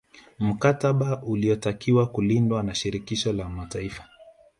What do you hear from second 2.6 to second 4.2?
na Shirikisho la Mataifa